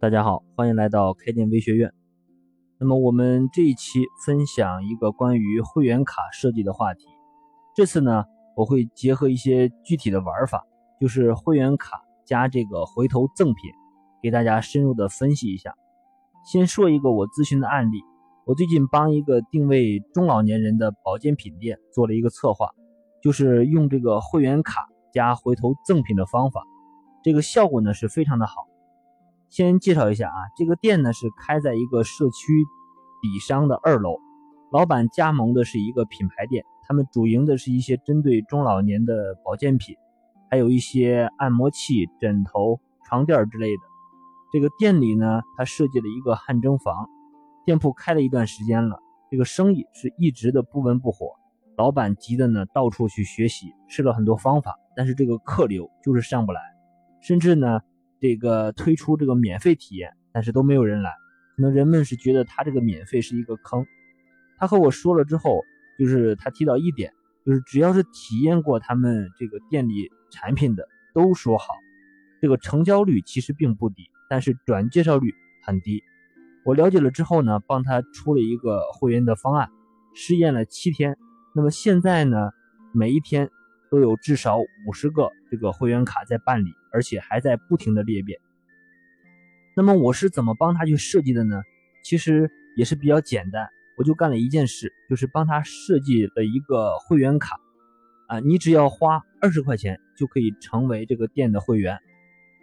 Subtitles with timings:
[0.00, 1.92] 大家好，欢迎来到开店微学院。
[2.78, 7.04] 那么我们这一期分享一个关于会员卡设计的话题。
[7.76, 8.24] 这次呢，
[8.56, 10.64] 我会结合一些具体的玩法，
[10.98, 13.70] 就是会员卡加这个回头赠品，
[14.22, 15.74] 给大家深入的分析一下。
[16.50, 18.00] 先说一个我咨询的案例，
[18.46, 22.70] 我最近帮一个定位中老年人的保健品店做了一个策划，
[23.22, 26.62] 就是用这个会员卡加回头赠品的方法，
[27.22, 28.66] 这个效果呢是非常的好。
[29.50, 32.64] 先介绍一下啊，这个店呢是开在一个社区
[33.20, 34.16] 底商的二楼，
[34.70, 39.96] 老板加盟的是一个品牌店，他们主营的是一些针对中老年的保健品，
[40.48, 43.82] 还有一些按摩器、枕头、床垫之类的。
[44.52, 47.08] 这个店里呢，他设计了一个汗蒸房，
[47.64, 49.00] 店铺开了一段时间了，
[49.32, 51.26] 这个生意是一直的不温不火，
[51.76, 56.60] 老板急的呢到处去学习，试了很多方法，但是这个客流就是上不来，
[57.20, 57.80] 甚至呢。
[58.20, 61.10] 这个推出这个免费体验，但是都没有人来，
[61.56, 63.86] 可能人们是觉得他这个免费是一个坑。
[64.58, 65.62] 他和我说了之后，
[65.98, 67.12] 就是他提到一点，
[67.46, 71.74] 就是只要是体验过他们这个店里产品的，都说好。
[72.42, 75.32] 这个成交率其实并不低，但是转介绍率
[75.64, 76.02] 很低。
[76.64, 79.70] 我了解了之后呢，帮他出了一个会员的方案，
[80.14, 81.16] 试验了七天。
[81.54, 82.50] 那么现在呢，
[82.92, 83.50] 每一天。
[83.90, 88.38] 都有至少五十个这个会员卡在办理，而且还在不停的裂变。
[89.76, 91.62] 那么我是怎么帮他去设计的呢？
[92.02, 93.68] 其实也是比较简单，
[93.98, 97.56] 我就干了一件事，就是帮他设计了一个会员卡。
[98.26, 101.98] 啊，你只要花二十块钱就可以成为这个店的会员，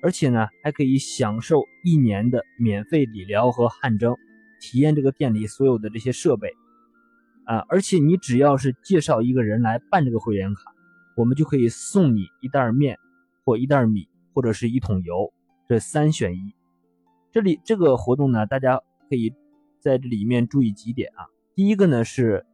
[0.01, 4.15] 而且呢还可以享受一年的免费理疗和汗蒸，
[4.61, 6.53] 体验这个店里所有的这些设备。
[7.45, 10.61] 啊，而且你只要是介绍一个人来办这个会员卡。
[11.17, 12.95] 我们就可以送你一袋面，
[13.43, 15.33] 或一袋米，或者是一桶油，
[15.67, 16.53] 这三选一。
[17.31, 19.33] 这里这个活动呢，大家可以
[19.79, 21.25] 在这里面注意几点啊。
[21.55, 22.45] 第一个呢是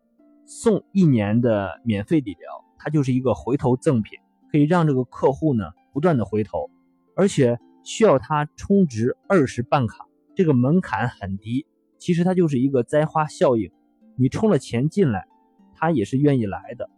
[0.46, 4.18] 送一年的免费理疗，它就是一个回头赠品，
[4.50, 6.72] 可以让这个客户呢不断的回头，
[7.18, 11.66] 而且需要他充值二十办卡，这个门槛很低。
[12.00, 13.70] 其实它就是一个栽花效应，
[14.16, 15.28] 你充了钱进来，
[15.76, 16.90] 他也是愿意来的。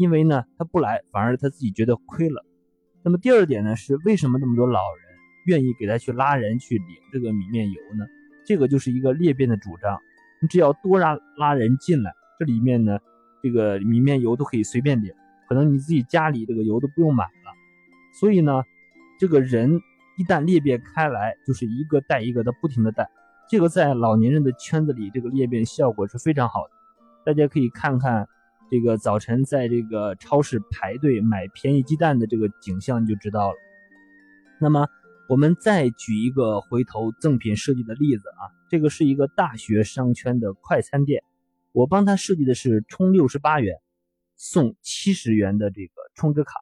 [0.00, 2.42] 因为呢，他不来，反而他自己觉得亏了。
[3.02, 8.06] 那么第二点呢，是为什么那么多老人愿意给他去拉人去领这个米面油呢？
[8.46, 10.00] 这个就是一个裂变的主张。
[10.40, 12.98] 你只要多拉拉人进来，这里面呢，
[13.42, 15.12] 这个米面油都可以随便领，
[15.50, 17.52] 可能你自己家里这个油都不用买了。
[18.18, 18.62] 所以呢，
[19.18, 19.82] 这个人
[20.16, 23.06] 一旦裂变开来，就是一个带一个的不停的带。
[23.50, 26.70] 这个在老年人的圈子里，这个裂变效果是非常好的。
[27.26, 28.26] 大家可以看看。
[28.70, 33.56] 这个早晨在这个超市排队买便宜鸡蛋的这个景象你就知道了。
[34.60, 34.86] 那么
[35.28, 41.24] 我们再举一个回头赠品设计的例子啊，这个是一个大学商圈的快餐店，
[41.72, 43.74] 我帮他设计的是充六十八元
[44.36, 46.52] 送七十元的这个充值卡，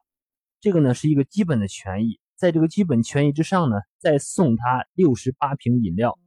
[0.61, 6.17] 这个呢是一个基本的权益，在这个基本权益之上呢，再送他六十八瓶饮料，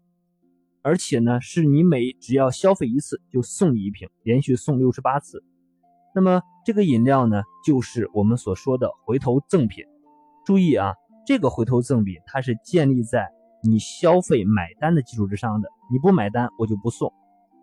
[0.83, 5.43] 而且呢是你每只要消费一次就送你一瓶，连续送六十八次。
[6.15, 9.85] 那么这个饮料呢，就是我们所说的回头赠品。
[10.45, 10.93] 注意啊，
[11.27, 13.31] 这个回头赠品它是建立在
[13.63, 17.13] 你消费买单的基础之上的，你不买单我就不送。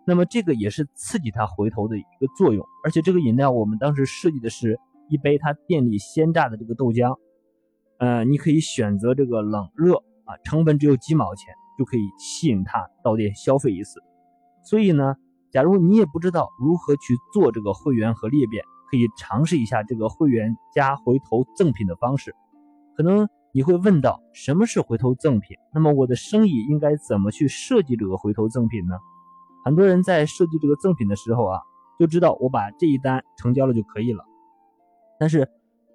[0.05, 2.65] 那么这个也是刺激他回头的一个作用。
[2.83, 7.17] 而且这个饮料我们当时设计的是一杯他店里鲜榨的这个豆浆，
[7.99, 14.01] 呃，你可以选择这个冷热啊，成本只有几毛钱就可以吸引他到店消费一次。
[14.63, 15.15] 所以呢。
[15.51, 22.35] 假如你也不知道如何去做这个会员和裂变，可以尝试一下这个会员加回头赠品的方式。
[22.95, 25.57] 可能你会问到什么是回头赠品？
[25.73, 28.97] 那么我的生意应该怎么去设计这个回头赠品呢？
[29.65, 31.59] 很多人在设计这个赠品的时候啊，
[31.99, 34.23] 就知道我把这一单成交了就可以了。
[35.19, 35.49] 但是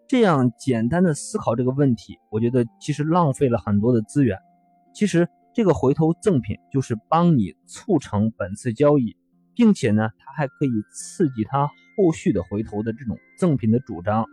[0.07, 4.39] 这样简单的思考这个问题，我觉得其实浪费了很多的资源。
[4.93, 9.17] 其实这个回头赠品就是帮你促成本次交易。
[9.57, 11.67] 并且呢，它还可以刺激他
[11.97, 14.27] 后续的回头的这种赠品的主张。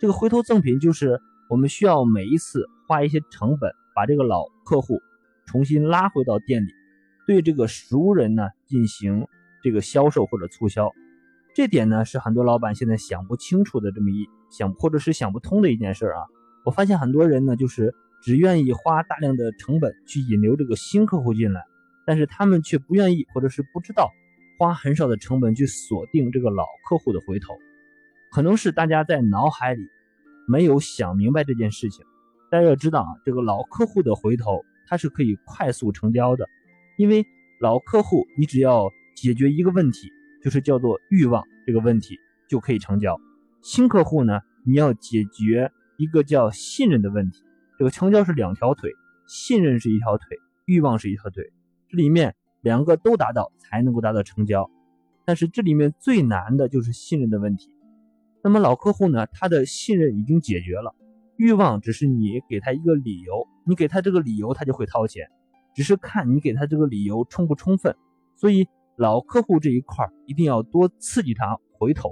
[0.00, 5.00] 这个回头赠品就是我们需要每一次花一些成本，把这个老客户
[5.46, 6.68] 重新拉回到店里，
[7.26, 9.26] 对这个熟人呢进行
[9.62, 10.90] 这个销售或者促销。
[11.54, 16.24] 这点呢是很多老板现在想不清楚的这么一想，或者是想不通的一件事啊。
[16.64, 21.62] 我发现很多人呢就是只愿意花大量的成本去引流这个新客户进来，
[22.06, 24.10] 但是他们却不愿意或者是不知道。
[24.62, 27.58] 花很少的成本去锁定这个老客户的回头，
[28.30, 29.82] 可能是大家在脑海里
[30.46, 32.04] 没有想明白这件事情。
[32.48, 36.46] 大家要知道啊，这个老客户的回头它是可以快速成交的，
[36.96, 37.26] 因为
[37.60, 40.08] 老客户你只要解决一个问题，
[40.44, 42.16] 就是叫做欲望这个问题
[42.48, 43.18] 就可以成交。
[43.62, 47.42] 新客户呢，你要解决一个叫信任的问题。
[47.80, 48.92] 这个成交是两条腿，
[49.26, 51.52] 信任是一条腿，欲望是一条腿，
[51.88, 54.70] 这里面两个都达到才能够达到成交。
[55.24, 57.68] 但是这里面最难的就是信任的问题。
[58.42, 60.96] 那么老客户呢，他的信任已经解决了，
[61.36, 65.28] 欲望只是你给他一个理由，你给他这个理由，他就会掏钱，
[65.76, 67.94] 只是看你给他这个理由充不充分。
[68.36, 68.66] 所以
[68.96, 72.10] 老客户这一块一定要多刺激他回头。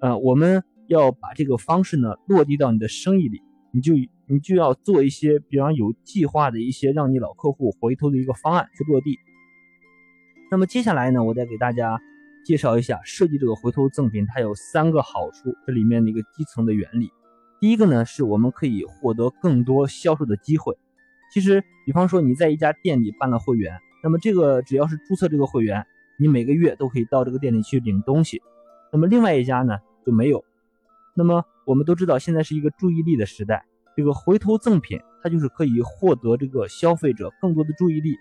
[0.00, 3.40] 呃，我们要把这个方式呢落地到你的生意里，
[3.72, 3.94] 你就
[4.26, 9.18] 你就要做一些，比方有计划的一些让你老客户回头的一个方案去落地。
[10.50, 12.00] 那么接下来呢，我再给大家。
[12.42, 17.10] 介绍一下设计这个回头赠品，它有三个好处，这里面的一个基层的原理。
[17.60, 20.74] 第一个呢，是我们可以获得更多销售的机会。
[21.34, 25.86] 其实，比方说你在一家店里办了会员，那么这个只要是注册这个会员，
[26.18, 28.40] 你每个月都可以到这个店里去领东西。
[28.90, 29.76] 那么另外一家呢
[30.06, 30.42] 就没有。
[31.14, 38.16] 那么我们都知道，现在是一个注意力的时代，这个回头赠品它就是可以获得这个消费者更多的注意力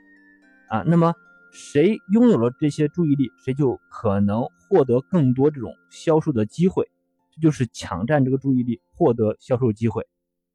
[0.68, 0.84] 啊。
[0.86, 1.16] 那么。
[1.52, 6.90] 谁拥有了这些注意力，谁就可能获得更多这种销售的机会，
[7.32, 10.08] 这就是抢占这个注意力，获得销售机会。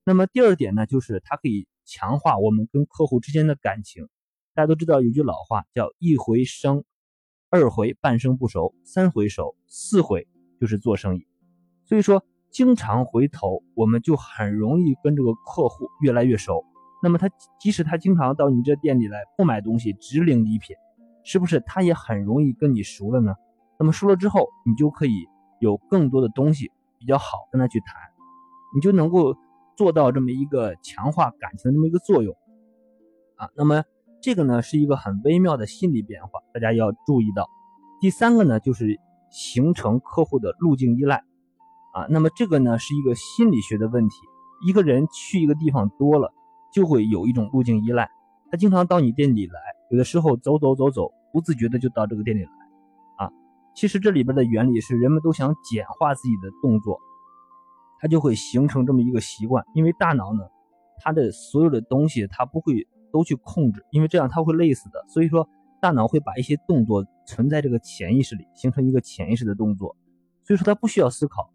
[0.04, 4.08] 那么第二点呢，就是它可以强化我们跟客户之间的感情。
[4.54, 6.84] 大家都知道有句老话叫“一回生，
[7.50, 10.28] 二回半生不熟，三回熟，四回
[10.60, 11.26] 就是做生意”。
[11.86, 16.64] 所以说，经常回头，我们就很容易跟这个客户越来越熟。
[17.02, 17.28] 那么他
[17.60, 20.76] 即使他经常到你这店里来不买东西，只领礼品。
[21.24, 23.34] 是不是他也很容易跟你熟了呢？
[23.78, 25.26] 那么熟了之后，你就可以
[25.58, 27.96] 有更多的东西比较好跟他去谈，
[28.74, 29.34] 你就能够
[29.76, 32.34] 做到这么一个强化感情的这么一个作用
[33.36, 33.48] 啊。
[33.56, 33.82] 那么
[34.22, 37.48] 这个呢是一个很微妙的心理变化，大家要注意到。
[38.00, 39.00] 第三个呢就是
[39.30, 41.24] 形成客户的路径依赖
[41.94, 42.06] 啊。
[42.10, 44.14] 那么这个呢是一个心理学的问题，
[44.66, 46.32] 一个人去一个地方多了，
[46.72, 48.08] 就会有一种路径依赖，
[48.50, 49.60] 他经常到你店里来。
[49.90, 52.50] 有的时候走走走走，不自觉的就到这个店里来，
[53.26, 53.30] 啊，
[53.74, 56.98] 其实这里边的原理是人们都想简化自己的动作，
[58.00, 59.64] 它就会形成这么一个习惯。
[59.74, 60.44] 因为大脑呢，
[60.98, 65.04] 它的所有的东西它不会都去控制，因为这样它会累死的。
[65.08, 65.48] 所以说，
[65.80, 69.96] 大脑会把一些动作存在这个潜意识里，形成一个潜意识的动作。
[70.44, 71.50] 所以说它不需要思考，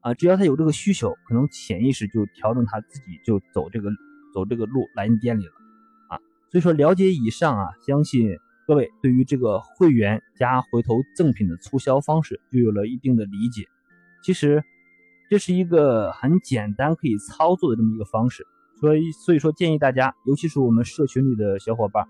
[0.00, 3.90] 啊，只要他有这个需求，可能潜意识就调整他自己就走这个
[4.34, 5.52] 走这个路来你店里了。
[6.52, 8.28] 所以说，了解以上啊，相信
[8.66, 13.66] 各位对于这个会员加回头赠品的促销方式就有了一定的理解。
[14.22, 14.62] 其实
[15.30, 18.46] 这是一个很简单可以操作的这么一个方式。
[18.78, 22.06] 所以，所以说建议大家，尤其是我们社群里的小伙伴，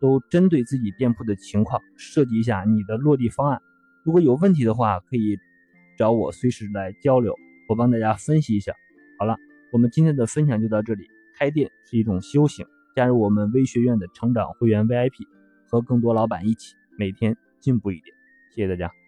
[0.00, 3.60] 都针对自己店铺的情况设计一下你的落地方案。
[4.02, 5.36] 如果有问题的话，可以
[5.98, 7.34] 找我随时来交流，
[7.68, 8.72] 我帮大家分析一下。
[9.18, 9.36] 好了，
[9.72, 11.06] 我们今天的分享就到这里。
[11.36, 12.64] 开店是一种修行。
[12.94, 15.26] 加入我们微学院的成长会员 VIP，
[15.68, 18.14] 和更多老板一起每天进步一点。
[18.54, 19.03] 谢谢大家。